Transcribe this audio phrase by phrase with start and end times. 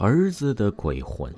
[0.00, 1.34] 儿子的鬼魂。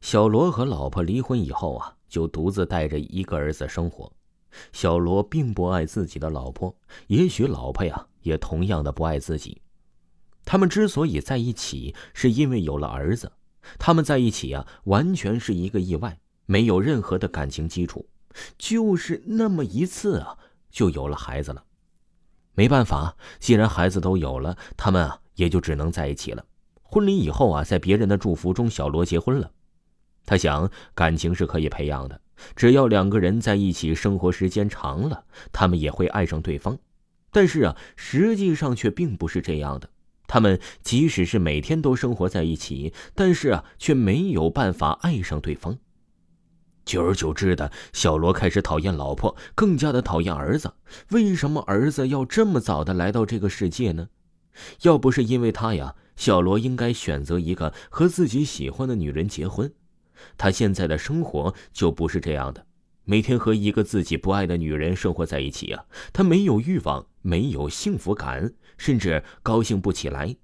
[0.00, 4.12] 小罗和老婆离婚以后啊，就独自带着一个儿子生活。
[4.72, 6.72] 小罗并不爱自己的老婆，
[7.08, 9.60] 也许老婆呀也同样的不爱自己。
[10.44, 13.32] 他们之所以在一起，是因为有了儿子。
[13.80, 18.08] 他们在一起啊，完全是一个意外，没有任何的感情基础，
[18.58, 20.38] 就是那么一次啊，
[20.70, 21.64] 就有了孩子了。
[22.54, 26.44] 没办法，既然孩子都有了，他们啊也就只能在一起了。
[26.90, 29.52] 婚礼以后啊，在别人的祝福中，小罗结婚了。
[30.26, 32.20] 他想，感情是可以培养的，
[32.56, 36.76] 只要两个人在一起生活时间长了，他们也会爱上对方。
[37.30, 39.88] 但是啊，实际上却并不是这样的。
[40.26, 45.78] 他们即使是每天都生活在一起，但是啊，却没有办法爱上对方。
[46.84, 50.72] 久而久之的，小罗开始讨厌老婆，更加的讨厌儿子。
[51.10, 54.08] 为什么儿子要这么早的来到这个世界呢？
[54.82, 59.72] 要不是因为他呀，小罗应该选择一个和自己喜欢的女人结婚。
[60.36, 62.66] 他现在的生活就不是这样的，
[63.04, 68.52] 每天和一个自己不爱的女人生活在一起啊，他没有欲望，没有幸福感。
[68.76, 70.34] 甚至高兴不起来，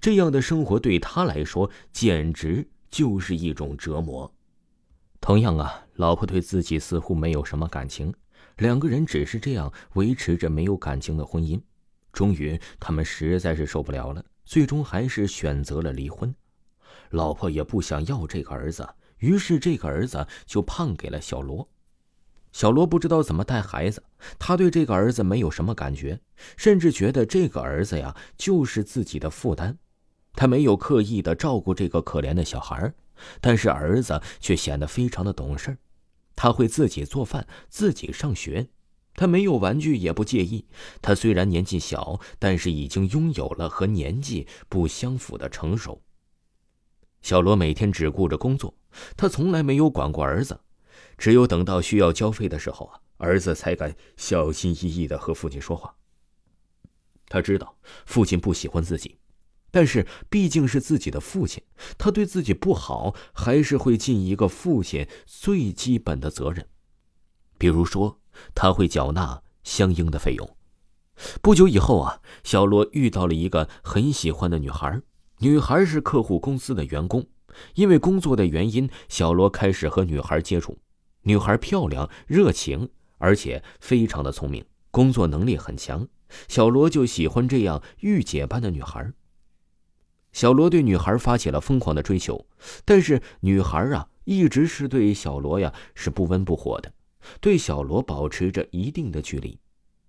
[0.00, 4.34] 这样的生活对他来说简直就是一种折磨。
[5.20, 8.14] 同样啊，老婆对自己似乎没有什么感情，
[8.56, 11.60] 两个人只是这样维持着没有感情的婚姻。
[12.14, 16.34] 终于，他们实在是受不了了，最终还是选择了离婚。
[17.10, 21.68] 老婆也不想要这个儿子，于是这个儿子就判给了小罗。
[22.52, 24.02] 小罗不知道怎么带孩子，
[24.38, 26.20] 他对这个儿子没有什么感觉，
[26.56, 29.76] 甚至觉得这个儿子呀就是自己的负担。
[30.34, 32.92] 他没有刻意的照顾这个可怜的小孩，
[33.40, 35.76] 但是儿子却显得非常的懂事
[36.36, 38.68] 他会自己做饭，自己上学，
[39.14, 40.66] 他没有玩具也不介意。
[41.00, 46.02] 他虽然年纪小，但是已经拥有了和年纪不相符的成熟。
[47.22, 48.76] 小罗每天只顾着工作，
[49.16, 50.60] 他从来没有管过儿子。
[51.16, 55.94] 只有等到需要交费的时候啊，儿子才敢小心翼翼的和父亲说话。
[57.28, 59.16] 他知道父亲不喜欢自己，
[59.70, 61.62] 但是毕竟是自己的父亲，
[61.96, 66.68] 他对自己不好，还是会尽一个父亲最基本的责任，
[67.56, 68.20] 比如说
[68.54, 70.56] 他会缴纳相应的费用。
[71.40, 75.00] 不久以后啊，小罗遇到了一个很喜欢的女孩，
[75.38, 77.24] 女孩是客户公司的员工，
[77.74, 80.78] 因为工作的原因，小罗开始和女孩接触。
[81.22, 86.06] 女孩漂亮、热情，而且非常的聪明，工作能力很强。
[86.48, 89.12] 小罗就喜欢这样御姐般的女孩。
[90.32, 92.44] 小罗对女孩发起了疯狂的追求，
[92.84, 96.92] 但是女孩啊，一直是对小罗呀是不温不火的，
[97.40, 99.58] 对小罗保持着一定的距离，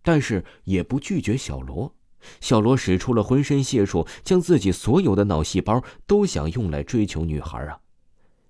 [0.02, 1.94] 但是也不拒绝小罗。
[2.42, 7.80] 小罗使出了浑身解数，将自己所有的脑细胞都想用来追求女孩啊。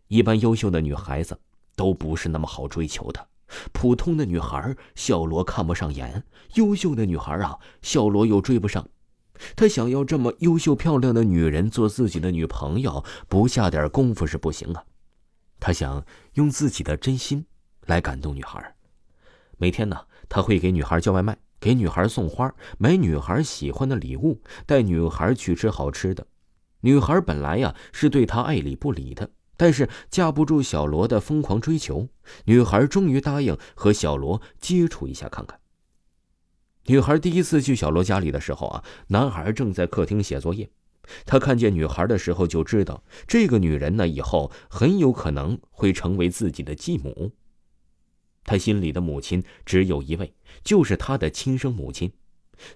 [0.08, 1.38] 一般优秀的女孩子。
[1.78, 3.28] 都不是那么好追求的，
[3.74, 6.24] 普通的女孩小罗看不上眼，
[6.54, 8.88] 优秀的女孩啊，小罗又追不上。
[9.58, 14.86] 他想要这么优秀漂亮的女人做自己的女朋友，不下点功夫是不行啊。
[15.60, 16.06] 他想
[16.36, 17.46] 用自己的真心
[17.86, 18.76] 来感动女孩。
[19.58, 19.98] 每天呢，
[20.28, 26.26] 他会给女孩叫外卖，给女孩送花，买女孩喜欢的礼物，带女孩去吃好吃的。
[26.82, 29.30] 女孩本来呀是对他爱理不理的。
[29.58, 32.10] 但是架不住小罗的疯狂追求，
[32.44, 35.58] 女孩终于答应和小罗接触一下看看。
[36.88, 40.70] 女孩第一次去小罗家里的时候啊，男孩正在客厅写作业。
[41.26, 47.32] 他看见女孩的时候就知道，这个女人呢以后很有可能会成为自己的继母。
[48.46, 50.34] 他心里的母亲只有一位，
[50.64, 52.14] 就是他的亲生母亲。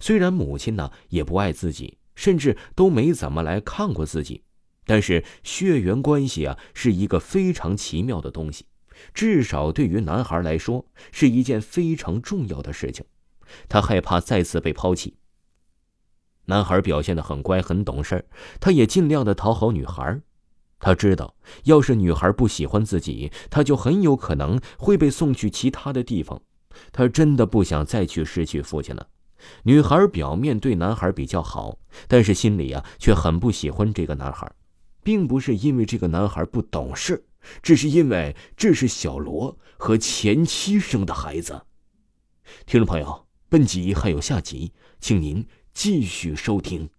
[0.01, 4.43] 虽然母亲呢也不爱自己，甚至都没怎么来看过自己。
[4.85, 8.65] 但是血缘关系啊，是一个非常奇妙的东西，
[9.13, 13.05] 至少对于男孩来说是一件非常重要的事情。
[13.67, 15.17] 他害怕再次被抛弃。
[16.45, 18.27] 男孩表现的很乖，很懂事
[18.59, 20.19] 他也尽量的讨好女孩。
[20.79, 21.35] 他知道，
[21.65, 26.41] 要是女孩不喜欢自己，他就很有可能会被送去其他的地方。
[26.91, 29.07] 他真的不想再去失去父亲了。
[29.63, 31.77] 女孩表面对男孩比较好，
[32.07, 34.49] 但是心里啊却很不喜欢这个男孩。
[35.01, 37.25] 并不是因为这个男孩不懂事，
[37.63, 41.61] 只是因为这是小罗和前妻生的孩子。
[42.65, 46.89] 听众朋友，本集还有下集，请您继续收听。